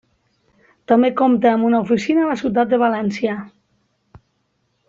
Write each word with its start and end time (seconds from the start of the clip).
També 0.91 1.11
compta 1.19 1.51
amb 1.51 1.69
una 1.69 1.83
Oficina 1.85 2.25
a 2.25 2.31
la 2.31 2.39
ciutat 2.45 2.75
de 2.75 2.83
València. 2.87 3.37